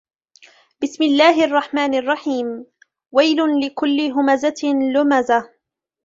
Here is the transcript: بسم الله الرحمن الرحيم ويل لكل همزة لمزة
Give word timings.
بسم 0.81 1.03
الله 1.03 1.45
الرحمن 1.45 1.93
الرحيم 1.95 2.65
ويل 3.11 3.37
لكل 3.63 4.11
همزة 4.11 4.61
لمزة 4.63 5.49